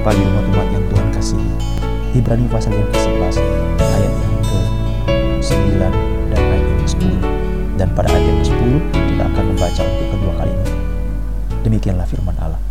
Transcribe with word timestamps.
pagi 0.00 0.24
umat-umat 0.24 0.68
yang 0.72 0.84
Tuhan 0.88 1.08
kasih. 1.12 1.40
Ibrani 2.16 2.48
pasal 2.48 2.72
yang 2.72 2.88
ke-11 2.88 3.36
ayat 3.76 4.12
yang 4.16 4.36
ke-9 4.40 5.60
dan 6.32 6.40
ayat 6.40 6.64
yang 6.64 6.80
ke-10. 6.80 7.14
Dan 7.76 7.88
pada 7.92 8.08
ayat 8.08 8.24
yang 8.24 8.38
ke-10 8.40 8.72
kita 8.96 9.22
akan 9.28 9.44
membaca 9.52 9.82
untuk 9.84 10.08
kedua 10.08 10.32
kalinya. 10.40 10.68
Demikianlah 11.60 12.06
firman 12.08 12.36
Allah. 12.40 12.62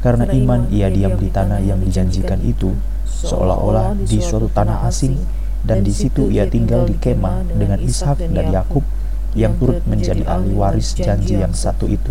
Karena 0.00 0.24
iman 0.32 0.60
ia 0.72 0.88
diam 0.88 1.14
di 1.20 1.28
tanah 1.28 1.60
yang 1.60 1.78
dijanjikan 1.78 2.40
itu, 2.40 2.72
seolah-olah 3.04 3.92
di 4.02 4.18
suatu 4.24 4.48
tanah 4.48 4.88
asing, 4.88 5.14
dan 5.62 5.84
di 5.84 5.92
situ 5.92 6.32
ia 6.32 6.48
tinggal 6.48 6.88
di 6.88 6.96
kemah 6.96 7.52
dengan 7.52 7.78
Ishak 7.78 8.32
dan 8.32 8.48
Yakub 8.48 8.82
yang 9.36 9.54
turut 9.60 9.84
menjadi 9.84 10.24
ahli 10.24 10.56
waris 10.56 10.96
janji 10.96 11.36
yang 11.36 11.52
satu 11.52 11.84
itu. 11.84 12.10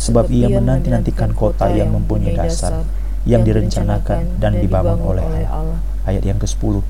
Sebab 0.00 0.32
ia 0.32 0.48
menanti-nantikan 0.48 1.36
kota 1.36 1.70
yang 1.70 1.94
mempunyai 1.94 2.34
dasar, 2.34 2.82
yang 3.22 3.46
direncanakan 3.46 4.42
dan 4.42 4.58
dibangun 4.58 4.98
oleh 5.02 5.22
Allah. 5.46 5.78
Ayat 6.02 6.26
yang 6.26 6.38
ke-10. 6.42 6.82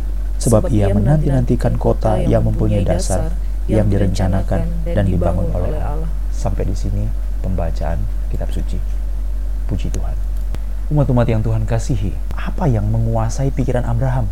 Sebab 0.42 0.72
ia 0.72 0.90
menanti-nantikan 0.90 1.78
kota 1.78 2.18
yang 2.18 2.42
mempunyai 2.42 2.82
dasar, 2.82 3.30
yang 3.70 3.86
direncanakan 3.86 4.66
dan 4.88 5.04
dibangun 5.06 5.46
oleh 5.54 5.78
Allah. 5.78 6.10
Sampai 6.32 6.66
di 6.66 6.74
sini 6.74 7.06
pembacaan 7.44 8.00
kitab 8.32 8.50
suci. 8.50 8.80
Puji 9.68 9.92
Tuhan. 9.92 10.16
Umat-umat 10.90 11.24
yang 11.30 11.40
Tuhan 11.40 11.64
kasihi, 11.64 12.12
apa 12.34 12.66
yang 12.68 12.90
menguasai 12.90 13.54
pikiran 13.54 13.86
Abraham? 13.86 14.26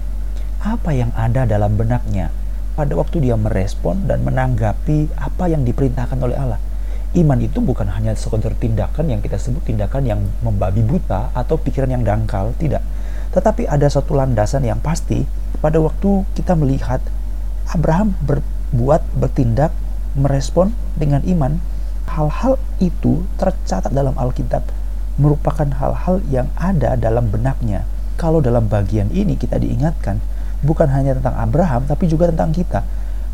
Apa 0.60 0.92
yang 0.92 1.09
ada 1.16 1.48
dalam 1.48 1.78
benaknya 1.78 2.28
pada 2.76 2.92
waktu 2.96 3.24
dia 3.24 3.37
merespon 3.38 4.04
dan 4.04 4.20
menanggapi 4.26 5.09
apa 5.16 5.48
yang 5.48 5.64
diperintahkan 5.64 6.18
oleh 6.20 6.37
Allah? 6.37 6.60
Iman 7.10 7.42
itu 7.42 7.59
bukan 7.59 7.91
hanya 7.91 8.14
sekedar 8.14 8.55
tindakan 8.55 9.10
yang 9.10 9.18
kita 9.18 9.34
sebut 9.34 9.66
tindakan 9.66 10.06
yang 10.06 10.20
membabi 10.46 10.78
buta 10.87 11.34
atau 11.34 11.59
pikiran 11.59 11.91
yang 11.91 12.06
dangkal, 12.06 12.55
tidak. 12.55 12.87
Tetapi 13.34 13.66
ada 13.66 13.90
satu 13.90 14.15
landasan 14.15 14.62
yang 14.62 14.79
pasti 14.79 15.26
pada 15.59 15.82
waktu 15.82 16.23
kita 16.38 16.54
melihat 16.54 17.02
Abraham 17.70 18.15
berbuat, 18.23 19.02
bertindak, 19.18 19.74
merespon 20.15 20.70
dengan 20.95 21.23
iman, 21.26 21.59
hal-hal 22.10 22.59
itu 22.79 23.26
tercatat 23.38 23.90
dalam 23.90 24.15
Alkitab 24.15 24.63
merupakan 25.20 25.68
hal-hal 25.68 26.24
yang 26.32 26.48
ada 26.57 26.96
dalam 26.96 27.29
benaknya. 27.29 27.85
Kalau 28.16 28.40
dalam 28.40 28.66
bagian 28.73 29.13
ini 29.13 29.37
kita 29.37 29.60
diingatkan, 29.60 30.16
bukan 30.65 30.88
hanya 30.88 31.13
tentang 31.16 31.37
Abraham, 31.37 31.85
tapi 31.85 32.09
juga 32.09 32.32
tentang 32.32 32.57
kita. 32.57 32.80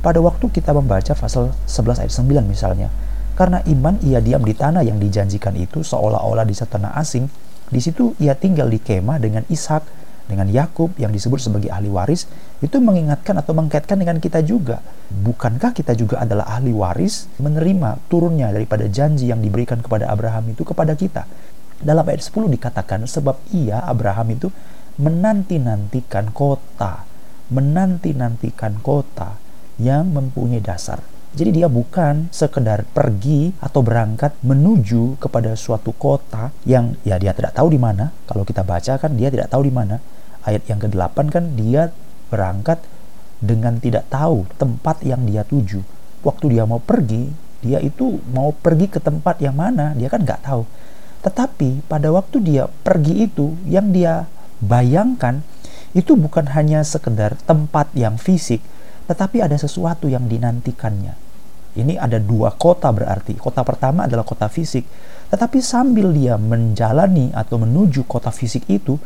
Pada 0.02 0.18
waktu 0.18 0.50
kita 0.50 0.74
membaca 0.74 1.14
pasal 1.14 1.54
11 1.66 2.02
ayat 2.02 2.12
9 2.12 2.42
misalnya, 2.46 2.90
karena 3.36 3.60
iman 3.68 4.00
ia 4.00 4.24
diam 4.24 4.40
di 4.40 4.56
tanah 4.56 4.80
yang 4.80 4.96
dijanjikan 4.96 5.52
itu 5.60 5.84
seolah-olah 5.84 6.48
di 6.48 6.56
tanah 6.56 6.96
asing, 6.96 7.28
di 7.68 7.80
situ 7.84 8.16
ia 8.16 8.32
tinggal 8.32 8.72
di 8.72 8.80
kemah 8.80 9.20
dengan 9.20 9.44
Ishak, 9.46 9.84
dengan 10.26 10.48
Yakub 10.48 10.96
yang 10.98 11.12
disebut 11.12 11.38
sebagai 11.38 11.70
ahli 11.70 11.92
waris, 11.92 12.24
itu 12.64 12.80
mengingatkan 12.80 13.36
atau 13.36 13.52
mengkaitkan 13.52 14.00
dengan 14.00 14.18
kita 14.18 14.40
juga. 14.40 14.80
Bukankah 15.12 15.76
kita 15.76 15.92
juga 15.94 16.24
adalah 16.24 16.48
ahli 16.48 16.72
waris 16.72 17.30
menerima 17.38 18.00
turunnya 18.10 18.50
daripada 18.50 18.88
janji 18.88 19.28
yang 19.28 19.44
diberikan 19.44 19.84
kepada 19.84 20.08
Abraham 20.10 20.50
itu 20.50 20.64
kepada 20.64 20.96
kita? 20.96 21.28
Dalam 21.76 22.08
ayat 22.08 22.24
10 22.24 22.48
dikatakan 22.56 23.04
sebab 23.04 23.36
ia 23.52 23.84
Abraham 23.84 24.32
itu 24.32 24.48
menanti-nantikan 24.96 26.32
kota, 26.32 27.04
menanti-nantikan 27.52 28.80
kota 28.80 29.36
yang 29.76 30.08
mempunyai 30.08 30.64
dasar. 30.64 31.15
Jadi 31.36 31.60
dia 31.60 31.68
bukan 31.68 32.32
sekedar 32.32 32.88
pergi 32.96 33.52
atau 33.60 33.84
berangkat 33.84 34.40
menuju 34.40 35.20
kepada 35.20 35.52
suatu 35.52 35.92
kota 35.92 36.48
yang 36.64 36.96
ya 37.04 37.20
dia 37.20 37.36
tidak 37.36 37.52
tahu 37.52 37.68
di 37.68 37.76
mana. 37.76 38.08
Kalau 38.24 38.40
kita 38.40 38.64
baca 38.64 38.96
kan 38.96 39.12
dia 39.12 39.28
tidak 39.28 39.52
tahu 39.52 39.68
di 39.68 39.72
mana. 39.72 40.00
Ayat 40.48 40.64
yang 40.64 40.80
ke-8 40.80 41.16
kan 41.28 41.44
dia 41.52 41.92
berangkat 42.32 42.80
dengan 43.36 43.76
tidak 43.76 44.08
tahu 44.08 44.48
tempat 44.56 45.04
yang 45.04 45.28
dia 45.28 45.44
tuju. 45.44 45.84
Waktu 46.24 46.56
dia 46.56 46.64
mau 46.64 46.80
pergi, 46.80 47.28
dia 47.60 47.84
itu 47.84 48.16
mau 48.32 48.56
pergi 48.56 48.88
ke 48.88 48.96
tempat 48.96 49.36
yang 49.44 49.60
mana, 49.60 49.92
dia 49.92 50.08
kan 50.08 50.24
nggak 50.24 50.40
tahu. 50.40 50.64
Tetapi 51.20 51.84
pada 51.84 52.08
waktu 52.16 52.40
dia 52.40 52.64
pergi 52.80 53.28
itu, 53.28 53.60
yang 53.68 53.92
dia 53.92 54.24
bayangkan 54.64 55.44
itu 55.92 56.16
bukan 56.16 56.48
hanya 56.56 56.80
sekedar 56.80 57.36
tempat 57.44 57.92
yang 57.92 58.16
fisik, 58.16 58.64
tetapi 59.04 59.44
ada 59.44 59.60
sesuatu 59.60 60.08
yang 60.08 60.24
dinantikannya. 60.32 61.25
Ini 61.76 62.00
ada 62.00 62.16
dua 62.16 62.56
kota 62.56 62.88
berarti. 62.88 63.36
Kota 63.36 63.60
pertama 63.60 64.08
adalah 64.08 64.24
kota 64.24 64.48
fisik, 64.48 64.88
tetapi 65.28 65.60
sambil 65.60 66.10
dia 66.16 66.40
menjalani 66.40 67.30
atau 67.36 67.60
menuju 67.60 68.08
kota 68.08 68.32
fisik 68.32 68.64
itu, 68.72 68.96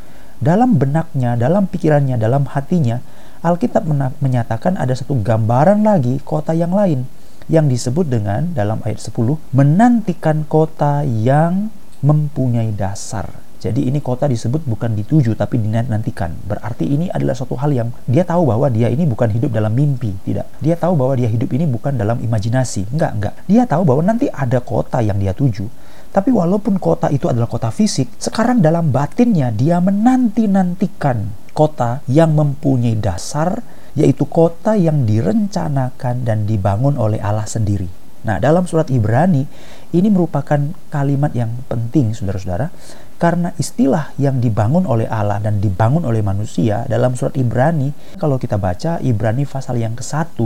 dalam 0.40 0.78
benaknya, 0.78 1.36
dalam 1.36 1.68
pikirannya, 1.68 2.16
dalam 2.16 2.48
hatinya, 2.48 3.02
Alkitab 3.40 3.88
menyatakan 4.20 4.76
ada 4.76 4.92
satu 4.92 5.16
gambaran 5.20 5.84
lagi 5.84 6.20
kota 6.22 6.52
yang 6.52 6.72
lain 6.76 7.08
yang 7.50 7.66
disebut 7.66 8.06
dengan 8.06 8.54
dalam 8.54 8.78
ayat 8.86 9.02
10 9.02 9.16
menantikan 9.50 10.46
kota 10.46 11.02
yang 11.02 11.74
mempunyai 12.04 12.70
dasar. 12.70 13.49
Jadi 13.60 13.92
ini 13.92 14.00
kota 14.00 14.24
disebut 14.24 14.64
bukan 14.64 14.96
dituju 14.96 15.36
tapi 15.36 15.60
dinantikan. 15.60 16.32
Berarti 16.48 16.88
ini 16.88 17.12
adalah 17.12 17.36
suatu 17.36 17.60
hal 17.60 17.76
yang 17.76 17.92
dia 18.08 18.24
tahu 18.24 18.48
bahwa 18.48 18.72
dia 18.72 18.88
ini 18.88 19.04
bukan 19.04 19.28
hidup 19.28 19.52
dalam 19.52 19.76
mimpi, 19.76 20.16
tidak. 20.24 20.48
Dia 20.64 20.80
tahu 20.80 20.96
bahwa 20.96 21.12
dia 21.20 21.28
hidup 21.28 21.52
ini 21.52 21.68
bukan 21.68 22.00
dalam 22.00 22.16
imajinasi. 22.24 22.88
Enggak, 22.88 23.12
enggak. 23.20 23.34
Dia 23.44 23.68
tahu 23.68 23.84
bahwa 23.84 24.02
nanti 24.08 24.32
ada 24.32 24.64
kota 24.64 25.04
yang 25.04 25.20
dia 25.20 25.36
tuju. 25.36 25.68
Tapi 26.10 26.32
walaupun 26.32 26.80
kota 26.80 27.12
itu 27.12 27.28
adalah 27.28 27.46
kota 27.46 27.68
fisik, 27.68 28.16
sekarang 28.16 28.64
dalam 28.64 28.88
batinnya 28.90 29.52
dia 29.52 29.78
menanti-nantikan 29.78 31.52
kota 31.52 32.00
yang 32.08 32.32
mempunyai 32.32 32.96
dasar, 32.96 33.60
yaitu 33.92 34.24
kota 34.24 34.74
yang 34.74 35.04
direncanakan 35.04 36.24
dan 36.24 36.48
dibangun 36.48 36.96
oleh 36.96 37.20
Allah 37.20 37.46
sendiri. 37.46 37.99
Nah, 38.20 38.36
dalam 38.36 38.68
surat 38.68 38.92
Ibrani 38.92 39.48
ini 39.96 40.08
merupakan 40.12 40.60
kalimat 40.92 41.32
yang 41.32 41.64
penting, 41.72 42.12
saudara-saudara, 42.12 42.68
karena 43.16 43.52
istilah 43.56 44.12
yang 44.20 44.40
dibangun 44.40 44.84
oleh 44.84 45.08
Allah 45.08 45.40
dan 45.40 45.60
dibangun 45.60 46.04
oleh 46.04 46.20
manusia 46.20 46.84
dalam 46.88 47.16
surat 47.16 47.32
Ibrani, 47.36 47.92
kalau 48.20 48.36
kita 48.36 48.60
baca 48.60 49.00
Ibrani 49.00 49.48
pasal 49.48 49.80
yang 49.80 49.96
ke-1 49.96 50.36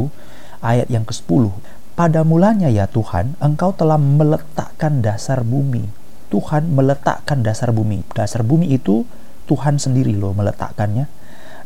ayat 0.62 0.86
yang 0.86 1.02
ke-10, 1.02 1.50
pada 1.94 2.26
mulanya 2.26 2.66
ya 2.70 2.90
Tuhan, 2.90 3.38
Engkau 3.38 3.70
telah 3.74 3.98
meletakkan 3.98 4.98
dasar 5.02 5.46
bumi. 5.46 5.86
Tuhan 6.30 6.74
meletakkan 6.74 7.46
dasar 7.46 7.70
bumi. 7.70 8.02
Dasar 8.10 8.42
bumi 8.42 8.74
itu 8.74 9.06
Tuhan 9.46 9.78
sendiri 9.78 10.14
loh 10.18 10.34
meletakkannya. 10.34 11.06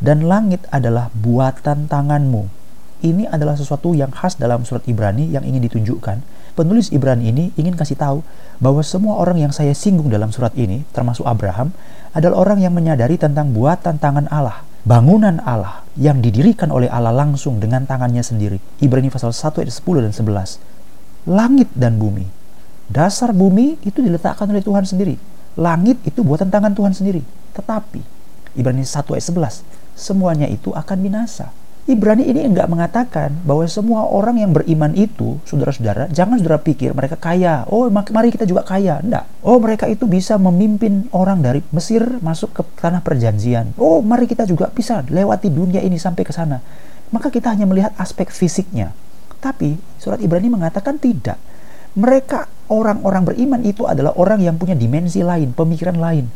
Dan 0.04 0.28
langit 0.28 0.68
adalah 0.68 1.08
buatan 1.16 1.88
tanganmu 1.88 2.57
ini 3.04 3.30
adalah 3.30 3.54
sesuatu 3.54 3.94
yang 3.94 4.10
khas 4.10 4.34
dalam 4.38 4.66
surat 4.66 4.82
Ibrani 4.90 5.30
yang 5.30 5.46
ingin 5.46 5.62
ditunjukkan. 5.70 6.20
Penulis 6.58 6.90
Ibrani 6.90 7.30
ini 7.30 7.54
ingin 7.54 7.78
kasih 7.78 7.94
tahu 7.94 8.26
bahwa 8.58 8.82
semua 8.82 9.22
orang 9.22 9.38
yang 9.38 9.52
saya 9.54 9.70
singgung 9.78 10.10
dalam 10.10 10.34
surat 10.34 10.50
ini, 10.58 10.82
termasuk 10.90 11.22
Abraham, 11.22 11.70
adalah 12.10 12.42
orang 12.42 12.58
yang 12.58 12.74
menyadari 12.74 13.14
tentang 13.14 13.54
buatan 13.54 14.02
tangan 14.02 14.26
Allah, 14.34 14.66
bangunan 14.82 15.38
Allah 15.46 15.86
yang 15.94 16.18
didirikan 16.18 16.74
oleh 16.74 16.90
Allah 16.90 17.14
langsung 17.14 17.62
dengan 17.62 17.86
tangannya 17.86 18.26
sendiri. 18.26 18.58
Ibrani 18.82 19.06
pasal 19.06 19.30
1 19.30 19.62
ayat 19.62 19.70
10 19.70 20.02
dan 20.02 20.12
11. 20.14 20.58
Langit 21.30 21.70
dan 21.78 22.02
bumi. 22.02 22.26
Dasar 22.88 23.30
bumi 23.36 23.78
itu 23.84 24.00
diletakkan 24.02 24.48
oleh 24.50 24.64
Tuhan 24.64 24.82
sendiri. 24.82 25.14
Langit 25.58 26.02
itu 26.02 26.24
buatan 26.24 26.48
tangan 26.48 26.74
Tuhan 26.74 26.90
sendiri. 26.96 27.22
Tetapi 27.54 28.00
Ibrani 28.58 28.82
1 28.82 29.14
ayat 29.14 29.26
11, 29.30 29.62
semuanya 29.94 30.50
itu 30.50 30.74
akan 30.74 30.98
binasa. 30.98 31.54
Ibrani 31.88 32.28
ini 32.28 32.44
enggak 32.44 32.68
mengatakan 32.68 33.32
bahwa 33.48 33.64
semua 33.64 34.04
orang 34.04 34.36
yang 34.36 34.52
beriman 34.52 34.92
itu, 34.92 35.40
saudara-saudara, 35.48 36.12
jangan 36.12 36.36
saudara 36.36 36.60
pikir 36.60 36.92
mereka 36.92 37.16
kaya. 37.16 37.64
Oh, 37.72 37.88
mari 37.88 38.28
kita 38.28 38.44
juga 38.44 38.60
kaya. 38.60 39.00
Enggak. 39.00 39.24
Oh, 39.40 39.56
mereka 39.56 39.88
itu 39.88 40.04
bisa 40.04 40.36
memimpin 40.36 41.08
orang 41.16 41.40
dari 41.40 41.64
Mesir 41.72 42.04
masuk 42.20 42.52
ke 42.52 42.62
tanah 42.76 43.00
perjanjian. 43.00 43.72
Oh, 43.80 44.04
mari 44.04 44.28
kita 44.28 44.44
juga 44.44 44.68
bisa 44.68 45.00
lewati 45.08 45.48
dunia 45.48 45.80
ini 45.80 45.96
sampai 45.96 46.28
ke 46.28 46.32
sana. 46.36 46.60
Maka 47.08 47.32
kita 47.32 47.56
hanya 47.56 47.64
melihat 47.64 47.96
aspek 47.96 48.28
fisiknya. 48.28 48.92
Tapi 49.40 49.80
surat 49.96 50.20
Ibrani 50.20 50.52
mengatakan 50.52 51.00
tidak. 51.00 51.40
Mereka 51.96 52.52
orang-orang 52.68 53.24
beriman 53.24 53.60
itu 53.64 53.88
adalah 53.88 54.14
orang 54.16 54.44
yang 54.44 54.56
punya 54.60 54.76
dimensi 54.76 55.24
lain, 55.24 55.52
pemikiran 55.56 55.96
lain. 55.96 56.28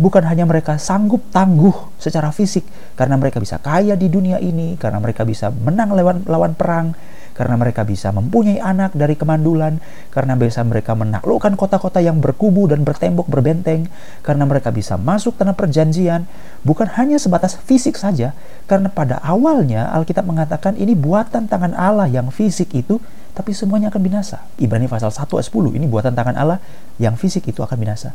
Bukan 0.00 0.24
hanya 0.24 0.48
mereka 0.48 0.80
sanggup 0.80 1.28
tangguh 1.28 1.92
secara 2.00 2.32
fisik 2.32 2.64
karena 2.96 3.20
mereka 3.20 3.36
bisa 3.36 3.60
kaya 3.60 4.00
di 4.00 4.08
dunia 4.08 4.40
ini, 4.40 4.80
karena 4.80 4.96
mereka 4.96 5.28
bisa 5.28 5.52
menang 5.52 5.92
lawan 5.92 6.24
lawan 6.24 6.56
perang, 6.56 6.96
karena 7.36 7.56
mereka 7.60 7.84
bisa 7.84 8.08
mempunyai 8.08 8.60
anak 8.64 8.96
dari 8.96 9.12
kemandulan, 9.12 9.76
karena 10.08 10.40
bisa 10.40 10.64
mereka 10.64 10.96
menaklukkan 10.96 11.52
kota-kota 11.52 12.00
yang 12.00 12.16
berkubu 12.16 12.68
dan 12.68 12.80
bertembok 12.80 13.28
berbenteng, 13.28 13.92
karena 14.24 14.48
mereka 14.48 14.72
bisa 14.72 14.96
masuk 14.96 15.36
tanah 15.36 15.52
perjanjian, 15.52 16.24
bukan 16.64 16.88
hanya 16.96 17.20
sebatas 17.20 17.60
fisik 17.60 18.00
saja, 18.00 18.32
karena 18.68 18.88
pada 18.88 19.20
awalnya 19.20 19.88
Alkitab 19.92 20.24
mengatakan 20.24 20.80
ini 20.80 20.96
buatan 20.96 21.44
tangan 21.44 21.76
Allah 21.76 22.08
yang 22.08 22.32
fisik 22.32 22.72
itu 22.72 23.00
tapi 23.32 23.54
semuanya 23.54 23.88
akan 23.88 24.02
binasa. 24.02 24.44
Ibrani 24.58 24.90
pasal 24.90 25.14
1 25.14 25.26
ayat 25.26 25.46
10, 25.46 25.76
ini 25.78 25.86
buatan 25.86 26.12
tangan 26.12 26.36
Allah 26.36 26.58
yang 26.98 27.14
fisik 27.14 27.46
itu 27.46 27.62
akan 27.62 27.76
binasa. 27.78 28.12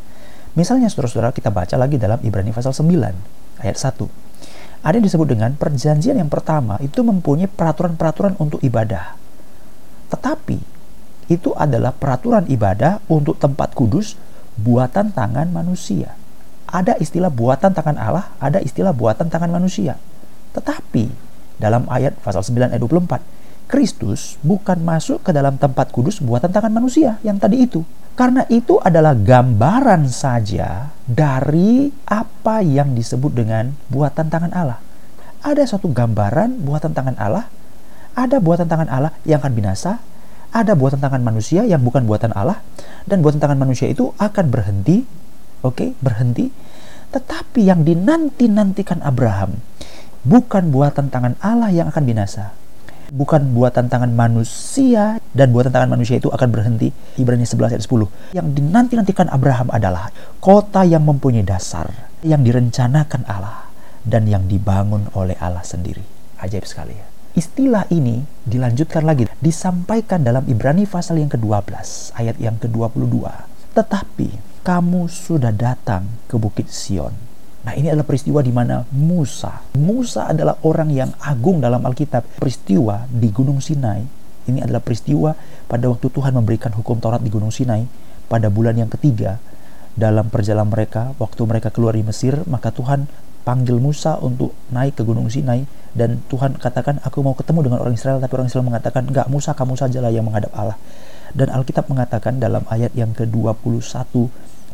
Misalnya 0.56 0.88
saudara-saudara 0.88 1.36
kita 1.36 1.52
baca 1.52 1.76
lagi 1.76 2.00
dalam 2.00 2.16
Ibrani 2.24 2.52
pasal 2.52 2.72
9 2.72 3.60
ayat 3.60 3.76
1. 3.76 4.06
Ada 4.86 5.02
yang 5.02 5.06
disebut 5.08 5.28
dengan 5.28 5.50
perjanjian 5.58 6.16
yang 6.16 6.30
pertama 6.30 6.78
itu 6.78 7.02
mempunyai 7.02 7.50
peraturan-peraturan 7.50 8.38
untuk 8.38 8.62
ibadah. 8.62 9.18
Tetapi 10.12 10.58
itu 11.26 11.50
adalah 11.58 11.90
peraturan 11.90 12.46
ibadah 12.46 13.02
untuk 13.10 13.36
tempat 13.42 13.74
kudus 13.74 14.14
buatan 14.56 15.10
tangan 15.10 15.50
manusia. 15.50 16.14
Ada 16.70 16.98
istilah 17.02 17.30
buatan 17.30 17.74
tangan 17.74 17.98
Allah, 17.98 18.30
ada 18.38 18.62
istilah 18.62 18.94
buatan 18.94 19.26
tangan 19.26 19.50
manusia. 19.50 19.98
Tetapi 20.54 21.10
dalam 21.58 21.84
ayat 21.90 22.16
pasal 22.22 22.46
9 22.46 22.72
ayat 22.72 22.80
24, 22.80 23.35
Kristus 23.66 24.38
bukan 24.46 24.78
masuk 24.78 25.26
ke 25.26 25.34
dalam 25.34 25.58
tempat 25.58 25.90
kudus 25.90 26.22
buatan 26.22 26.54
tangan 26.54 26.70
manusia 26.70 27.18
yang 27.26 27.42
tadi 27.42 27.66
itu. 27.66 27.82
Karena 28.16 28.48
itu 28.48 28.80
adalah 28.80 29.12
gambaran 29.12 30.08
saja 30.08 30.88
dari 31.04 31.92
apa 32.08 32.64
yang 32.64 32.96
disebut 32.96 33.28
dengan 33.36 33.76
buatan 33.92 34.32
tangan 34.32 34.56
Allah. 34.56 34.80
Ada 35.44 35.68
suatu 35.68 35.92
gambaran 35.92 36.64
buatan 36.64 36.96
tangan 36.96 37.20
Allah, 37.20 37.44
ada 38.16 38.40
buatan 38.40 38.64
tangan 38.72 38.88
Allah 38.88 39.12
yang 39.28 39.44
akan 39.44 39.52
binasa, 39.52 40.00
ada 40.48 40.72
buatan 40.72 40.96
tangan 40.96 41.20
manusia 41.20 41.68
yang 41.68 41.84
bukan 41.84 42.08
buatan 42.08 42.32
Allah, 42.32 42.64
dan 43.04 43.20
buatan 43.20 43.36
tangan 43.36 43.60
manusia 43.60 43.84
itu 43.92 44.16
akan 44.16 44.48
berhenti, 44.48 45.04
oke, 45.60 45.76
okay, 45.76 45.88
berhenti. 46.00 46.48
Tetapi 47.12 47.68
yang 47.68 47.84
dinanti-nantikan 47.84 49.04
Abraham 49.04 49.60
bukan 50.24 50.72
buatan 50.72 51.12
tangan 51.12 51.36
Allah 51.44 51.68
yang 51.68 51.92
akan 51.92 52.02
binasa, 52.08 52.56
bukan 53.12 53.54
buatan 53.54 53.86
tangan 53.86 54.10
manusia 54.10 55.18
dan 55.34 55.50
buatan 55.50 55.70
tangan 55.74 55.90
manusia 55.90 56.18
itu 56.18 56.30
akan 56.30 56.48
berhenti. 56.50 56.90
Ibrani 57.20 57.46
11 57.46 57.76
ayat 57.76 57.82
10. 57.82 58.34
Yang 58.36 58.46
dinanti-nantikan 58.56 59.28
Abraham 59.30 59.68
adalah 59.70 60.10
kota 60.38 60.82
yang 60.82 61.04
mempunyai 61.06 61.46
dasar, 61.46 61.90
yang 62.22 62.42
direncanakan 62.42 63.26
Allah 63.26 63.66
dan 64.06 64.30
yang 64.30 64.46
dibangun 64.46 65.10
oleh 65.18 65.34
Allah 65.42 65.66
sendiri. 65.66 66.02
Ajaib 66.38 66.62
sekali 66.62 66.94
ya. 66.94 67.06
Istilah 67.36 67.84
ini 67.92 68.24
dilanjutkan 68.48 69.04
lagi, 69.04 69.28
disampaikan 69.44 70.24
dalam 70.24 70.48
Ibrani 70.48 70.88
pasal 70.88 71.20
yang 71.20 71.28
ke-12, 71.28 72.16
ayat 72.16 72.40
yang 72.40 72.56
ke-22. 72.56 73.28
Tetapi 73.76 74.28
kamu 74.64 75.04
sudah 75.04 75.52
datang 75.52 76.08
ke 76.32 76.40
Bukit 76.40 76.72
Sion, 76.72 77.12
Nah 77.66 77.74
ini 77.74 77.90
adalah 77.90 78.06
peristiwa 78.06 78.38
di 78.46 78.54
mana 78.54 78.86
Musa, 78.94 79.74
Musa 79.74 80.30
adalah 80.30 80.54
orang 80.62 80.86
yang 80.94 81.10
agung 81.18 81.58
dalam 81.58 81.82
Alkitab. 81.82 82.38
Peristiwa 82.38 83.10
di 83.10 83.26
Gunung 83.34 83.58
Sinai, 83.58 84.06
ini 84.46 84.62
adalah 84.62 84.78
peristiwa 84.78 85.34
pada 85.66 85.90
waktu 85.90 86.06
Tuhan 86.06 86.30
memberikan 86.38 86.70
hukum 86.78 87.02
Taurat 87.02 87.18
di 87.18 87.26
Gunung 87.26 87.50
Sinai 87.50 87.82
pada 88.30 88.46
bulan 88.54 88.78
yang 88.78 88.86
ketiga 88.86 89.42
dalam 89.98 90.30
perjalanan 90.30 90.70
mereka, 90.70 91.10
waktu 91.18 91.42
mereka 91.42 91.74
keluar 91.74 91.98
di 91.98 92.06
Mesir, 92.06 92.38
maka 92.46 92.70
Tuhan 92.70 93.10
panggil 93.42 93.82
Musa 93.82 94.14
untuk 94.22 94.54
naik 94.74 94.98
ke 94.98 95.02
Gunung 95.02 95.26
Sinai 95.26 95.66
dan 95.94 96.22
Tuhan 96.26 96.58
katakan 96.58 96.98
aku 97.02 97.22
mau 97.22 97.34
ketemu 97.38 97.70
dengan 97.70 97.78
orang 97.78 97.94
Israel 97.94 98.18
tapi 98.18 98.34
orang 98.34 98.50
Israel 98.50 98.66
mengatakan 98.66 99.06
enggak 99.06 99.30
Musa 99.30 99.54
kamu 99.54 99.78
sajalah 99.78 100.10
yang 100.10 100.26
menghadap 100.26 100.50
Allah 100.50 100.74
dan 101.30 101.54
Alkitab 101.54 101.86
mengatakan 101.86 102.42
dalam 102.42 102.66
ayat 102.66 102.90
yang 102.98 103.14
ke-21 103.14 103.86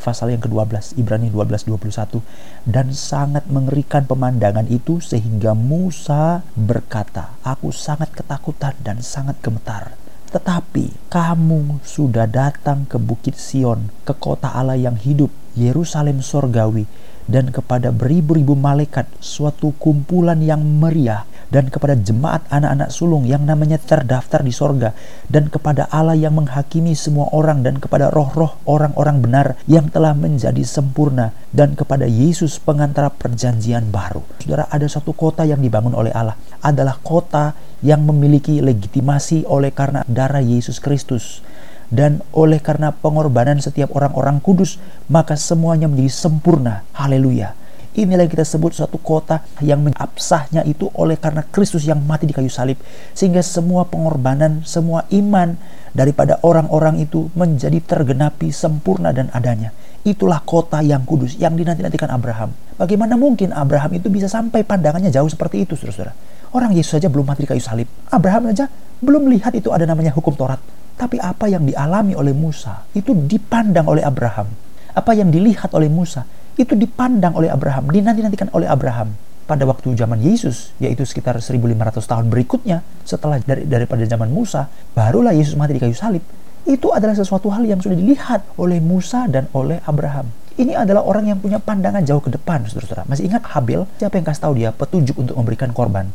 pasal 0.02 0.34
yang 0.34 0.42
ke-12 0.42 0.98
Ibrani 0.98 1.30
12:21 1.30 2.20
dan 2.66 2.90
sangat 2.90 3.46
mengerikan 3.46 4.02
pemandangan 4.04 4.66
itu 4.66 4.98
sehingga 4.98 5.54
Musa 5.54 6.42
berkata 6.58 7.38
aku 7.46 7.70
sangat 7.70 8.10
ketakutan 8.10 8.74
dan 8.82 8.98
sangat 9.00 9.38
gemetar. 9.38 9.94
Tetapi 10.34 11.12
kamu 11.12 11.84
sudah 11.86 12.26
datang 12.26 12.88
ke 12.90 12.98
Bukit 12.98 13.38
Sion 13.38 13.94
ke 14.02 14.16
kota 14.16 14.50
Allah 14.50 14.80
yang 14.80 14.98
hidup 14.98 15.30
Yerusalem 15.54 16.24
sorgawi 16.24 16.88
dan 17.30 17.54
kepada 17.54 17.94
beribu-ribu 17.94 18.58
malaikat 18.58 19.06
suatu 19.22 19.74
kumpulan 19.78 20.38
yang 20.42 20.62
meriah 20.62 21.26
dan 21.52 21.68
kepada 21.68 21.92
jemaat 21.92 22.48
anak-anak 22.48 22.88
sulung 22.88 23.28
yang 23.28 23.44
namanya 23.44 23.76
terdaftar 23.76 24.40
di 24.40 24.50
sorga 24.50 24.96
dan 25.28 25.52
kepada 25.52 25.84
Allah 25.92 26.16
yang 26.16 26.32
menghakimi 26.32 26.96
semua 26.96 27.28
orang 27.36 27.60
dan 27.60 27.76
kepada 27.76 28.08
roh-roh 28.08 28.56
orang-orang 28.64 29.20
benar 29.20 29.46
yang 29.68 29.92
telah 29.92 30.16
menjadi 30.16 30.64
sempurna 30.64 31.36
dan 31.52 31.76
kepada 31.76 32.08
Yesus 32.08 32.56
pengantara 32.56 33.12
perjanjian 33.12 33.92
baru. 33.92 34.24
Saudara, 34.40 34.64
ada 34.72 34.88
satu 34.88 35.12
kota 35.12 35.44
yang 35.44 35.60
dibangun 35.60 35.92
oleh 35.92 36.10
Allah 36.16 36.40
adalah 36.64 36.96
kota 37.04 37.52
yang 37.84 38.00
memiliki 38.08 38.64
legitimasi 38.64 39.44
oleh 39.44 39.76
karena 39.76 40.00
darah 40.08 40.40
Yesus 40.40 40.80
Kristus 40.80 41.44
dan 41.92 42.24
oleh 42.32 42.56
karena 42.58 42.88
pengorbanan 42.96 43.60
setiap 43.60 43.92
orang-orang 43.92 44.40
kudus 44.40 44.80
maka 45.12 45.36
semuanya 45.36 45.86
menjadi 45.92 46.08
sempurna. 46.08 46.88
Haleluya. 46.96 47.52
Inilah 47.92 48.24
yang 48.24 48.32
kita 48.32 48.48
sebut 48.48 48.72
suatu 48.72 48.96
kota 48.96 49.44
yang 49.60 49.84
absahnya 49.92 50.64
itu 50.64 50.88
oleh 50.96 51.20
karena 51.20 51.44
Kristus 51.44 51.84
yang 51.84 52.00
mati 52.00 52.24
di 52.24 52.32
kayu 52.32 52.48
salib. 52.48 52.80
Sehingga 53.12 53.44
semua 53.44 53.84
pengorbanan, 53.84 54.64
semua 54.64 55.04
iman 55.12 55.60
daripada 55.92 56.40
orang-orang 56.40 57.04
itu 57.04 57.28
menjadi 57.36 57.76
tergenapi 57.84 58.48
sempurna 58.48 59.12
dan 59.12 59.28
adanya. 59.36 59.76
Itulah 60.08 60.40
kota 60.40 60.80
yang 60.80 61.04
kudus 61.04 61.36
yang 61.36 61.52
dinanti-nantikan 61.52 62.08
Abraham. 62.08 62.56
Bagaimana 62.80 63.20
mungkin 63.20 63.52
Abraham 63.52 63.92
itu 63.92 64.08
bisa 64.08 64.24
sampai 64.24 64.64
pandangannya 64.64 65.12
jauh 65.12 65.28
seperti 65.28 65.68
itu, 65.68 65.76
saudara-saudara? 65.76 66.16
Orang 66.56 66.72
Yesus 66.72 66.96
saja 66.96 67.12
belum 67.12 67.28
mati 67.28 67.44
di 67.44 67.48
kayu 67.52 67.60
salib. 67.60 67.92
Abraham 68.08 68.48
saja 68.56 68.72
belum 69.04 69.28
lihat 69.36 69.52
itu 69.52 69.68
ada 69.68 69.84
namanya 69.84 70.16
hukum 70.16 70.32
Taurat. 70.32 70.81
Tapi 71.02 71.18
apa 71.18 71.50
yang 71.50 71.66
dialami 71.66 72.14
oleh 72.14 72.30
Musa 72.30 72.86
itu 72.94 73.10
dipandang 73.10 73.90
oleh 73.90 74.06
Abraham. 74.06 74.46
Apa 74.94 75.18
yang 75.18 75.34
dilihat 75.34 75.74
oleh 75.74 75.90
Musa 75.90 76.22
itu 76.54 76.78
dipandang 76.78 77.34
oleh 77.34 77.50
Abraham, 77.50 77.90
dinanti-nantikan 77.90 78.54
oleh 78.54 78.70
Abraham 78.70 79.18
pada 79.50 79.66
waktu 79.66 79.98
zaman 79.98 80.22
Yesus, 80.22 80.70
yaitu 80.78 81.02
sekitar 81.02 81.42
1500 81.42 82.06
tahun 82.06 82.30
berikutnya 82.30 82.86
setelah 83.02 83.42
dari 83.42 83.66
daripada 83.66 84.06
zaman 84.06 84.30
Musa, 84.30 84.70
barulah 84.94 85.34
Yesus 85.34 85.58
mati 85.58 85.74
di 85.74 85.82
kayu 85.82 85.90
salib. 85.90 86.22
Itu 86.62 86.94
adalah 86.94 87.18
sesuatu 87.18 87.50
hal 87.50 87.66
yang 87.66 87.82
sudah 87.82 87.98
dilihat 87.98 88.54
oleh 88.54 88.78
Musa 88.78 89.26
dan 89.26 89.50
oleh 89.58 89.82
Abraham. 89.82 90.30
Ini 90.54 90.86
adalah 90.86 91.02
orang 91.02 91.34
yang 91.34 91.42
punya 91.42 91.58
pandangan 91.58 92.06
jauh 92.06 92.22
ke 92.22 92.30
depan, 92.30 92.62
saudara-saudara. 92.70 93.10
Masih 93.10 93.26
ingat 93.26 93.42
Habel? 93.50 93.90
Siapa 93.98 94.22
yang 94.22 94.26
kasih 94.30 94.42
tahu 94.46 94.54
dia 94.54 94.70
petunjuk 94.70 95.18
untuk 95.18 95.34
memberikan 95.34 95.74
korban? 95.74 96.14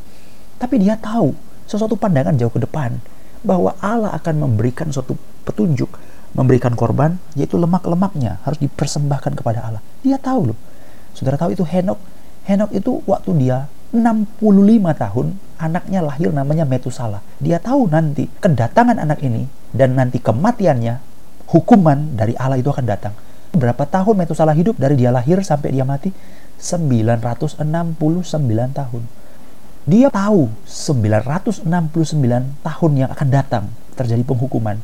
Tapi 0.56 0.80
dia 0.80 0.96
tahu 0.96 1.36
sesuatu 1.68 2.00
pandangan 2.00 2.40
jauh 2.40 2.56
ke 2.56 2.64
depan 2.64 3.17
bahwa 3.46 3.78
Allah 3.84 4.14
akan 4.18 4.48
memberikan 4.48 4.90
suatu 4.90 5.18
petunjuk 5.46 5.90
memberikan 6.38 6.78
korban 6.78 7.18
yaitu 7.34 7.58
lemak-lemaknya 7.58 8.38
harus 8.46 8.62
dipersembahkan 8.62 9.34
kepada 9.42 9.66
Allah. 9.66 9.82
Dia 10.06 10.22
tahu 10.22 10.54
loh. 10.54 10.60
Saudara 11.18 11.40
tahu 11.40 11.58
itu 11.58 11.66
Henok. 11.66 11.98
Henok 12.46 12.72
itu 12.78 13.02
waktu 13.10 13.32
dia 13.42 13.66
65 13.90 14.44
tahun 14.94 15.26
anaknya 15.58 16.00
lahir 16.06 16.30
namanya 16.30 16.68
Metusala. 16.68 17.26
Dia 17.42 17.58
tahu 17.58 17.90
nanti 17.90 18.30
kedatangan 18.38 19.02
anak 19.02 19.24
ini 19.26 19.50
dan 19.74 19.98
nanti 19.98 20.22
kematiannya 20.22 21.02
hukuman 21.50 22.14
dari 22.14 22.38
Allah 22.38 22.62
itu 22.62 22.70
akan 22.70 22.86
datang. 22.86 23.18
Berapa 23.56 23.90
tahun 23.90 24.28
Metusala 24.28 24.54
hidup 24.54 24.78
dari 24.78 25.00
dia 25.00 25.10
lahir 25.10 25.42
sampai 25.42 25.74
dia 25.74 25.88
mati? 25.88 26.14
969 26.62 27.98
tahun. 28.74 29.04
Dia 29.88 30.12
tahu 30.12 30.52
969 30.68 31.64
tahun 32.60 32.92
yang 32.94 33.10
akan 33.10 33.28
datang 33.32 33.72
terjadi 33.96 34.22
penghukuman 34.28 34.78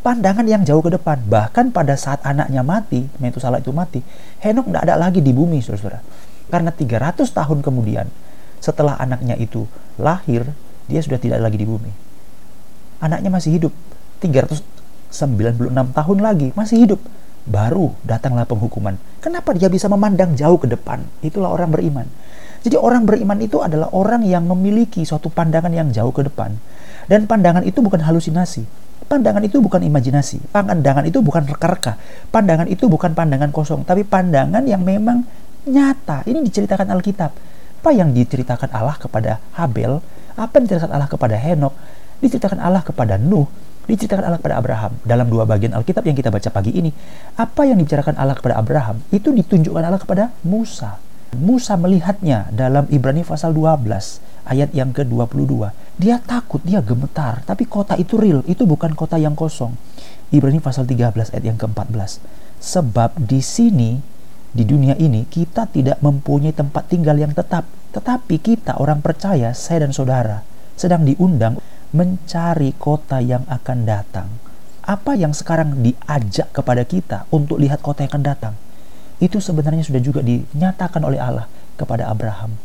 pandangan 0.00 0.44
yang 0.48 0.64
jauh 0.64 0.80
ke 0.80 0.90
depan. 0.92 1.20
Bahkan 1.20 1.72
pada 1.76 1.94
saat 1.96 2.24
anaknya 2.24 2.64
mati, 2.64 3.06
Metusala 3.20 3.60
itu 3.60 3.72
mati, 3.72 4.00
Henok 4.40 4.68
tidak 4.72 4.82
ada 4.88 4.94
lagi 4.96 5.20
di 5.20 5.32
bumi, 5.32 5.60
saudara. 5.60 6.00
Karena 6.50 6.74
300 6.74 7.30
tahun 7.30 7.58
kemudian, 7.62 8.08
setelah 8.58 8.98
anaknya 8.98 9.38
itu 9.38 9.68
lahir, 10.00 10.48
dia 10.90 11.00
sudah 11.04 11.20
tidak 11.20 11.38
lagi 11.38 11.56
di 11.60 11.66
bumi. 11.68 11.92
Anaknya 13.00 13.30
masih 13.30 13.56
hidup. 13.56 13.72
396 14.20 15.96
tahun 15.96 16.18
lagi, 16.20 16.52
masih 16.52 16.76
hidup. 16.84 17.00
Baru 17.48 17.96
datanglah 18.04 18.44
penghukuman. 18.44 19.00
Kenapa 19.24 19.56
dia 19.56 19.72
bisa 19.72 19.88
memandang 19.88 20.36
jauh 20.36 20.60
ke 20.60 20.68
depan? 20.68 21.00
Itulah 21.24 21.48
orang 21.48 21.72
beriman. 21.72 22.04
Jadi 22.60 22.76
orang 22.76 23.08
beriman 23.08 23.40
itu 23.40 23.60
adalah 23.64 23.88
orang 23.96 24.24
yang 24.28 24.44
memiliki 24.44 25.04
suatu 25.04 25.32
pandangan 25.32 25.72
yang 25.72 25.88
jauh 25.92 26.12
ke 26.12 26.26
depan. 26.26 26.56
Dan 27.08 27.24
pandangan 27.24 27.64
itu 27.64 27.80
bukan 27.80 28.04
halusinasi 28.04 28.90
Pandangan 29.10 29.42
itu 29.42 29.58
bukan 29.58 29.82
imajinasi, 29.82 30.38
pandangan 30.54 31.02
itu 31.02 31.18
bukan 31.18 31.42
reka-reka, 31.42 31.98
pandangan 32.30 32.70
itu 32.70 32.86
bukan 32.86 33.10
pandangan 33.10 33.50
kosong, 33.50 33.82
tapi 33.82 34.06
pandangan 34.06 34.62
yang 34.62 34.86
memang 34.86 35.26
nyata. 35.66 36.22
Ini 36.30 36.38
diceritakan 36.38 36.94
Alkitab. 36.94 37.34
Apa 37.82 37.90
yang 37.90 38.14
diceritakan 38.14 38.70
Allah 38.70 38.94
kepada 38.94 39.42
Habel, 39.58 39.98
apa 40.38 40.52
yang 40.54 40.62
diceritakan 40.62 40.94
Allah 40.94 41.10
kepada 41.10 41.34
Henok, 41.34 41.74
diceritakan 42.22 42.62
Allah 42.62 42.86
kepada 42.86 43.18
Nuh, 43.18 43.50
diceritakan 43.90 44.30
Allah 44.30 44.38
kepada 44.38 44.62
Abraham. 44.62 44.92
Dalam 45.02 45.26
dua 45.26 45.42
bagian 45.42 45.74
Alkitab 45.74 46.06
yang 46.06 46.14
kita 46.14 46.30
baca 46.30 46.46
pagi 46.54 46.70
ini, 46.70 46.94
apa 47.34 47.66
yang 47.66 47.82
dibicarakan 47.82 48.14
Allah 48.14 48.38
kepada 48.38 48.62
Abraham, 48.62 49.02
itu 49.10 49.34
ditunjukkan 49.34 49.82
Allah 49.90 49.98
kepada 49.98 50.30
Musa. 50.46 51.02
Musa 51.38 51.78
melihatnya 51.78 52.50
dalam 52.50 52.90
Ibrani 52.90 53.22
pasal 53.22 53.54
12 53.54 53.86
ayat 54.50 54.74
yang 54.74 54.90
ke-22. 54.90 55.70
Dia 55.94 56.18
takut, 56.18 56.58
dia 56.66 56.82
gemetar, 56.82 57.46
tapi 57.46 57.70
kota 57.70 57.94
itu 57.94 58.18
real, 58.18 58.42
itu 58.50 58.66
bukan 58.66 58.98
kota 58.98 59.14
yang 59.14 59.38
kosong. 59.38 59.78
Ibrani 60.34 60.58
pasal 60.58 60.90
13 60.90 61.30
ayat 61.30 61.44
yang 61.46 61.54
ke-14. 61.54 62.18
Sebab 62.58 63.14
di 63.22 63.38
sini 63.38 64.02
di 64.50 64.66
dunia 64.66 64.98
ini 64.98 65.22
kita 65.30 65.70
tidak 65.70 66.02
mempunyai 66.02 66.50
tempat 66.50 66.90
tinggal 66.90 67.14
yang 67.14 67.30
tetap, 67.30 67.62
tetapi 67.94 68.42
kita 68.42 68.82
orang 68.82 68.98
percaya, 68.98 69.54
saya 69.54 69.86
dan 69.86 69.94
saudara 69.94 70.42
sedang 70.74 71.06
diundang 71.06 71.62
mencari 71.94 72.74
kota 72.74 73.22
yang 73.22 73.46
akan 73.46 73.86
datang. 73.86 74.26
Apa 74.82 75.14
yang 75.14 75.30
sekarang 75.30 75.78
diajak 75.78 76.50
kepada 76.50 76.82
kita 76.82 77.30
untuk 77.30 77.62
lihat 77.62 77.78
kota 77.78 78.02
yang 78.02 78.10
akan 78.18 78.26
datang? 78.26 78.54
Itu 79.20 79.38
sebenarnya 79.38 79.84
sudah 79.84 80.00
juga 80.00 80.24
dinyatakan 80.24 81.04
oleh 81.04 81.20
Allah 81.20 81.46
kepada 81.76 82.08
Abraham. 82.08 82.56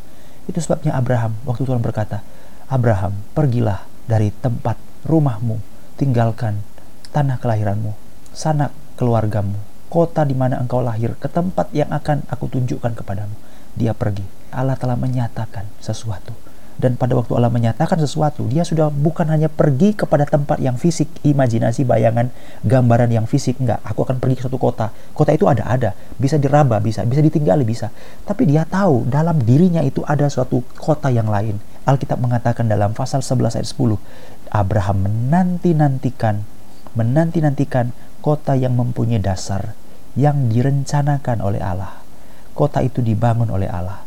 Itu 0.48 0.64
sebabnya 0.64 0.96
Abraham 0.96 1.36
waktu 1.44 1.68
Tuhan 1.68 1.84
berkata, 1.84 2.24
Abraham, 2.72 3.22
pergilah 3.36 3.84
dari 4.08 4.32
tempat 4.32 4.80
rumahmu, 5.04 5.60
tinggalkan 6.00 6.64
tanah 7.12 7.38
kelahiranmu, 7.44 7.92
sanak 8.32 8.72
keluargamu, 8.96 9.60
kota 9.92 10.24
di 10.24 10.34
mana 10.34 10.58
engkau 10.64 10.80
lahir, 10.80 11.20
ke 11.20 11.28
tempat 11.28 11.70
yang 11.76 11.92
akan 11.92 12.24
aku 12.32 12.48
tunjukkan 12.48 12.96
kepadamu. 12.96 13.36
Dia 13.76 13.92
pergi. 13.92 14.24
Allah 14.56 14.80
telah 14.80 14.96
menyatakan 14.96 15.68
sesuatu 15.84 16.45
dan 16.75 17.00
pada 17.00 17.15
waktu 17.15 17.32
Allah 17.39 17.48
menyatakan 17.48 17.96
sesuatu, 17.96 18.44
dia 18.51 18.67
sudah 18.67 18.91
bukan 18.91 19.32
hanya 19.32 19.48
pergi 19.48 19.96
kepada 19.96 20.27
tempat 20.27 20.60
yang 20.60 20.75
fisik, 20.75 21.08
imajinasi, 21.24 21.88
bayangan, 21.88 22.27
gambaran 22.67 23.08
yang 23.15 23.24
fisik. 23.24 23.63
Enggak, 23.63 23.79
aku 23.88 24.03
akan 24.03 24.20
pergi 24.20 24.36
ke 24.36 24.41
suatu 24.44 24.60
kota. 24.60 24.91
Kota 25.15 25.32
itu 25.32 25.48
ada-ada, 25.48 25.96
bisa 26.20 26.36
diraba, 26.36 26.84
bisa, 26.84 27.08
bisa 27.08 27.24
ditinggali, 27.24 27.63
bisa. 27.63 27.96
Tapi 28.27 28.44
dia 28.44 28.67
tahu 28.67 29.08
dalam 29.08 29.39
dirinya 29.39 29.79
itu 29.88 30.03
ada 30.03 30.27
suatu 30.27 30.67
kota 30.75 31.08
yang 31.08 31.32
lain. 31.32 31.55
Alkitab 31.88 32.20
mengatakan 32.20 32.67
dalam 32.67 32.91
pasal 32.91 33.24
11 33.24 33.55
ayat 33.55 33.67
10, 33.72 33.96
Abraham 34.51 34.98
menanti-nantikan, 35.08 36.44
menanti-nantikan 37.00 37.96
kota 38.20 38.60
yang 38.60 38.75
mempunyai 38.75 39.24
dasar, 39.24 39.79
yang 40.20 40.51
direncanakan 40.51 41.39
oleh 41.39 41.63
Allah. 41.63 42.03
Kota 42.51 42.84
itu 42.84 43.00
dibangun 43.00 43.48
oleh 43.48 43.72
Allah. 43.72 44.03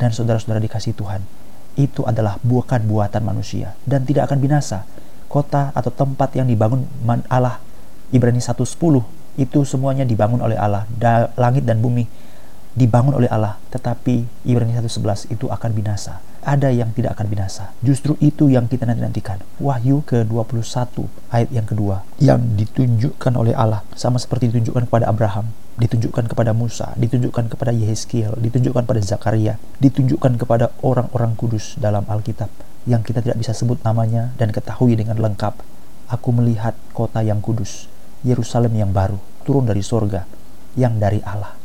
Dan 0.00 0.12
saudara-saudara 0.16 0.64
dikasih 0.64 0.96
Tuhan, 0.96 1.39
itu 1.80 2.04
adalah 2.04 2.36
bukan 2.44 2.84
buatan 2.84 3.24
manusia 3.24 3.72
dan 3.88 4.04
tidak 4.04 4.28
akan 4.28 4.38
binasa. 4.44 4.84
Kota 5.30 5.70
atau 5.72 5.88
tempat 5.94 6.34
yang 6.34 6.50
dibangun 6.50 6.84
Allah 7.30 7.62
Ibrani 8.10 8.42
1:10 8.42 8.66
itu 9.38 9.58
semuanya 9.62 10.02
dibangun 10.02 10.42
oleh 10.42 10.58
Allah. 10.58 10.84
Da, 10.90 11.30
langit 11.38 11.62
dan 11.64 11.78
bumi 11.78 12.04
dibangun 12.74 13.18
oleh 13.18 13.30
Allah, 13.30 13.58
tetapi 13.70 14.46
Ibrani 14.46 14.74
1:11 14.74 15.30
itu 15.30 15.46
akan 15.46 15.70
binasa. 15.70 16.18
Ada 16.40 16.72
yang 16.72 16.90
tidak 16.96 17.14
akan 17.14 17.26
binasa. 17.28 17.70
Justru 17.84 18.16
itu 18.18 18.48
yang 18.48 18.64
kita 18.64 18.88
nanti-nantikan. 18.88 19.44
Wahyu 19.60 20.00
ke-21 20.08 21.04
ayat 21.30 21.50
yang 21.52 21.68
kedua 21.68 22.02
yang 22.16 22.40
ditunjukkan 22.56 23.32
oleh 23.36 23.52
Allah 23.52 23.84
sama 23.92 24.16
seperti 24.16 24.48
ditunjukkan 24.48 24.88
kepada 24.88 25.06
Abraham 25.06 25.52
ditunjukkan 25.80 26.28
kepada 26.28 26.52
Musa, 26.52 26.92
ditunjukkan 27.00 27.48
kepada 27.56 27.72
Yehezkiel, 27.72 28.36
ditunjukkan 28.36 28.84
kepada 28.84 29.00
Zakaria, 29.00 29.56
ditunjukkan 29.80 30.36
kepada 30.36 30.76
orang-orang 30.84 31.32
kudus 31.40 31.80
dalam 31.80 32.04
Alkitab 32.04 32.52
yang 32.84 33.00
kita 33.00 33.24
tidak 33.24 33.40
bisa 33.40 33.56
sebut 33.56 33.80
namanya 33.80 34.32
dan 34.36 34.52
ketahui 34.52 34.92
dengan 34.92 35.16
lengkap. 35.16 35.56
Aku 36.12 36.36
melihat 36.36 36.76
kota 36.92 37.24
yang 37.24 37.40
kudus, 37.40 37.88
Yerusalem 38.20 38.76
yang 38.76 38.92
baru, 38.92 39.16
turun 39.48 39.64
dari 39.64 39.80
sorga, 39.80 40.28
yang 40.76 41.00
dari 41.00 41.24
Allah. 41.24 41.56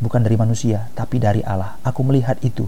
Bukan 0.00 0.24
dari 0.24 0.34
manusia, 0.34 0.88
tapi 0.96 1.20
dari 1.20 1.44
Allah. 1.44 1.76
Aku 1.84 2.00
melihat 2.00 2.40
itu, 2.40 2.66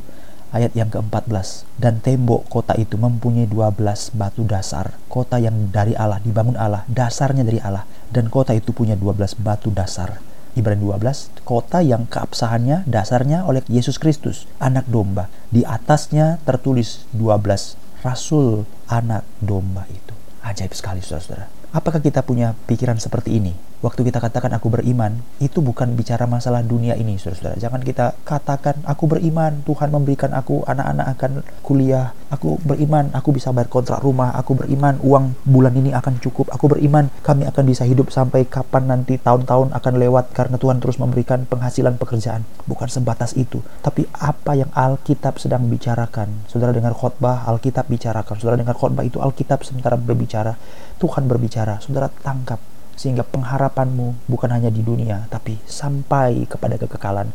ayat 0.52 0.76
yang 0.76 0.92
ke-14. 0.92 1.64
Dan 1.80 2.04
tembok 2.04 2.44
kota 2.52 2.76
itu 2.76 3.00
mempunyai 3.00 3.48
12 3.48 4.12
batu 4.12 4.44
dasar. 4.44 4.92
Kota 5.08 5.40
yang 5.40 5.72
dari 5.72 5.96
Allah, 5.96 6.20
dibangun 6.20 6.60
Allah, 6.60 6.84
dasarnya 6.92 7.48
dari 7.48 7.56
Allah. 7.64 7.88
Dan 8.12 8.28
kota 8.28 8.52
itu 8.52 8.76
punya 8.76 8.92
12 8.92 9.40
batu 9.40 9.72
dasar 9.72 10.31
Ibrani 10.52 10.84
12, 10.84 11.42
kota 11.48 11.80
yang 11.80 12.04
keabsahannya 12.04 12.84
dasarnya 12.84 13.48
oleh 13.48 13.64
Yesus 13.72 13.96
Kristus, 13.96 14.44
anak 14.60 14.84
domba. 14.84 15.32
Di 15.48 15.64
atasnya 15.64 16.36
tertulis 16.44 17.08
12 17.16 17.80
rasul 18.04 18.68
anak 18.90 19.24
domba 19.40 19.88
itu. 19.88 20.12
Ajaib 20.44 20.74
sekali 20.76 21.00
saudara-saudara. 21.00 21.48
Apakah 21.72 22.04
kita 22.04 22.20
punya 22.20 22.52
pikiran 22.68 23.00
seperti 23.00 23.40
ini? 23.40 23.71
Waktu 23.82 24.06
kita 24.06 24.22
katakan 24.22 24.54
aku 24.54 24.70
beriman, 24.70 25.18
itu 25.42 25.58
bukan 25.58 25.98
bicara 25.98 26.22
masalah 26.30 26.62
dunia 26.62 26.94
ini, 26.94 27.18
saudara-saudara. 27.18 27.58
Jangan 27.58 27.82
kita 27.82 28.14
katakan 28.22 28.78
aku 28.86 29.10
beriman, 29.10 29.66
Tuhan 29.66 29.90
memberikan 29.90 30.30
aku 30.38 30.62
anak-anak 30.62 31.18
akan 31.18 31.32
kuliah, 31.66 32.14
aku 32.30 32.62
beriman, 32.62 33.10
aku 33.10 33.34
bisa 33.34 33.50
bayar 33.50 33.66
kontrak 33.66 33.98
rumah, 33.98 34.38
aku 34.38 34.54
beriman 34.54 35.02
uang 35.02 35.34
bulan 35.42 35.74
ini 35.74 35.90
akan 35.98 36.22
cukup, 36.22 36.54
aku 36.54 36.70
beriman 36.70 37.10
kami 37.26 37.42
akan 37.42 37.64
bisa 37.66 37.82
hidup 37.82 38.14
sampai 38.14 38.46
kapan 38.46 38.86
nanti 38.86 39.18
tahun-tahun 39.18 39.74
akan 39.74 39.94
lewat 39.98 40.30
karena 40.30 40.62
Tuhan 40.62 40.78
terus 40.78 41.02
memberikan 41.02 41.42
penghasilan 41.50 41.98
pekerjaan. 41.98 42.46
Bukan 42.70 42.86
sebatas 42.86 43.34
itu, 43.34 43.66
tapi 43.82 44.06
apa 44.14 44.54
yang 44.54 44.70
Alkitab 44.78 45.42
sedang 45.42 45.66
bicarakan. 45.66 46.46
Saudara 46.46 46.70
dengar 46.70 46.94
khotbah, 46.94 47.50
Alkitab 47.50 47.90
bicarakan. 47.90 48.38
Saudara 48.38 48.54
dengar 48.54 48.78
khotbah 48.78 49.02
itu 49.02 49.18
Alkitab 49.18 49.66
sementara 49.66 49.98
berbicara, 49.98 50.54
Tuhan 51.02 51.26
berbicara. 51.26 51.82
Saudara 51.82 52.06
tangkap 52.06 52.71
sehingga 52.96 53.24
pengharapanmu 53.24 54.28
bukan 54.28 54.50
hanya 54.52 54.68
di 54.68 54.84
dunia 54.84 55.26
tapi 55.32 55.58
sampai 55.64 56.44
kepada 56.46 56.76
kekekalan. 56.76 57.32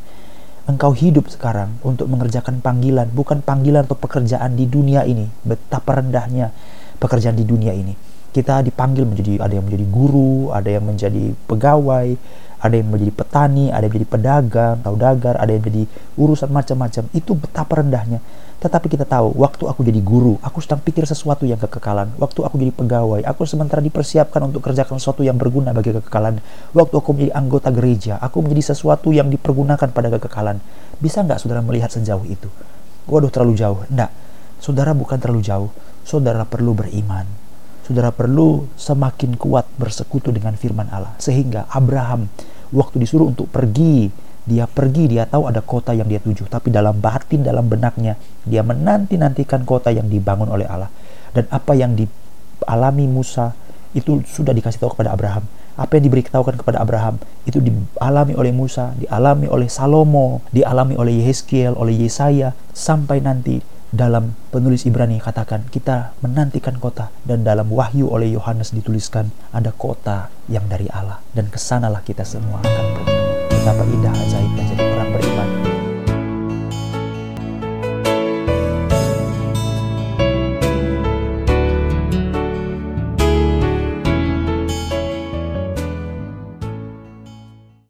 Engkau 0.67 0.91
hidup 0.91 1.31
sekarang 1.31 1.79
untuk 1.79 2.11
mengerjakan 2.11 2.59
panggilan, 2.59 3.07
bukan 3.15 3.39
panggilan 3.39 3.87
atau 3.87 3.95
pekerjaan 3.95 4.59
di 4.59 4.67
dunia 4.67 5.07
ini. 5.07 5.23
Betapa 5.47 5.95
rendahnya 6.03 6.51
pekerjaan 6.99 7.39
di 7.39 7.47
dunia 7.47 7.71
ini. 7.71 7.95
Kita 8.35 8.59
dipanggil 8.59 9.07
menjadi 9.07 9.39
ada 9.39 9.55
yang 9.55 9.63
menjadi 9.63 9.87
guru, 9.87 10.51
ada 10.51 10.67
yang 10.67 10.83
menjadi 10.83 11.31
pegawai, 11.47 12.07
ada 12.57 12.75
yang 12.75 12.89
menjadi 12.91 13.13
petani, 13.15 13.71
ada 13.71 13.87
yang 13.87 13.93
menjadi 13.95 14.09
pedagang, 14.11 14.75
saudagar, 14.83 15.35
ada 15.39 15.51
yang 15.55 15.63
menjadi 15.63 15.83
urusan 16.19 16.49
macam-macam. 16.51 17.03
Itu 17.15 17.31
betapa 17.39 17.79
rendahnya. 17.79 18.19
Tetapi 18.57 18.89
kita 18.89 19.05
tahu, 19.05 19.37
waktu 19.37 19.69
aku 19.69 19.85
jadi 19.85 20.01
guru, 20.01 20.41
aku 20.41 20.65
sedang 20.65 20.81
pikir 20.81 21.05
sesuatu 21.05 21.45
yang 21.45 21.61
kekekalan. 21.61 22.09
Waktu 22.17 22.41
aku 22.41 22.57
jadi 22.57 22.73
pegawai, 22.73 23.21
aku 23.21 23.45
sementara 23.45 23.85
dipersiapkan 23.85 24.41
untuk 24.49 24.65
kerjakan 24.65 24.97
sesuatu 24.97 25.21
yang 25.21 25.37
berguna 25.37 25.77
bagi 25.77 25.93
kekekalan. 25.93 26.41
Waktu 26.73 26.95
aku 26.97 27.09
menjadi 27.13 27.37
anggota 27.37 27.69
gereja, 27.69 28.17
aku 28.17 28.41
menjadi 28.41 28.73
sesuatu 28.73 29.13
yang 29.13 29.29
dipergunakan 29.29 29.93
pada 29.93 30.09
kekekalan. 30.17 30.57
Bisa 30.97 31.21
nggak 31.21 31.37
saudara 31.37 31.61
melihat 31.61 31.93
sejauh 31.93 32.25
itu? 32.25 32.49
Waduh, 33.05 33.29
terlalu 33.29 33.53
jauh. 33.61 33.85
Enggak. 33.93 34.09
Saudara 34.57 34.97
bukan 34.97 35.21
terlalu 35.21 35.45
jauh. 35.45 35.69
Saudara 36.01 36.41
perlu 36.41 36.73
beriman. 36.73 37.29
Saudara 37.85 38.09
perlu 38.09 38.65
semakin 38.73 39.37
kuat 39.37 39.69
bersekutu 39.77 40.33
dengan 40.33 40.57
firman 40.57 40.89
Allah. 40.89 41.13
Sehingga 41.21 41.69
Abraham 41.69 42.25
waktu 42.73 42.99
disuruh 42.99 43.29
untuk 43.29 43.47
pergi 43.47 44.11
dia 44.47 44.63
pergi, 44.63 45.11
dia 45.11 45.27
tahu 45.27 45.51
ada 45.51 45.59
kota 45.59 45.91
yang 45.91 46.07
dia 46.07 46.23
tuju, 46.23 46.47
tapi 46.47 46.71
dalam 46.71 47.03
batin, 47.03 47.43
dalam 47.43 47.67
benaknya, 47.67 48.15
dia 48.47 48.63
menanti-nantikan 48.63 49.67
kota 49.67 49.91
yang 49.91 50.07
dibangun 50.07 50.47
oleh 50.47 50.63
Allah. 50.63 50.87
Dan 51.35 51.51
apa 51.51 51.75
yang 51.75 51.99
dialami 51.99 53.05
Musa 53.11 53.51
itu 53.91 54.23
sudah 54.23 54.55
dikasih 54.55 54.79
tahu 54.79 54.95
kepada 54.95 55.11
Abraham. 55.11 55.43
Apa 55.77 55.99
yang 55.99 56.09
diberitahukan 56.09 56.63
kepada 56.63 56.81
Abraham 56.81 57.21
itu 57.43 57.59
dialami 57.59 58.33
oleh 58.33 58.55
Musa, 58.55 58.95
dialami 58.97 59.45
oleh 59.51 59.67
Salomo, 59.69 60.41
dialami 60.49 60.97
oleh 60.97 61.21
Yehezkiel, 61.21 61.77
oleh 61.77 62.07
Yesaya, 62.07 62.55
sampai 62.73 63.21
nanti 63.21 63.61
dalam 63.91 64.35
penulis 64.51 64.83
Ibrani 64.83 65.19
katakan 65.23 65.67
kita 65.71 66.17
menantikan 66.19 66.75
kota 66.75 67.07
dan 67.23 67.47
dalam 67.47 67.71
wahyu 67.71 68.11
oleh 68.11 68.35
Yohanes 68.35 68.75
dituliskan 68.75 69.31
ada 69.55 69.71
kota 69.71 70.27
yang 70.51 70.67
dari 70.67 70.91
Allah 70.91 71.23
dan 71.31 71.47
ke 71.47 71.55
sanalah 71.55 72.03
kita 72.03 72.27
semua 72.27 72.59
akan 72.67 72.85
pergi 72.99 73.16
betapa 73.57 73.83
indah 73.89 74.13
ajaibnya 74.13 74.63
jadi 74.69 74.83
orang 74.93 75.09
beriman? 75.17 75.66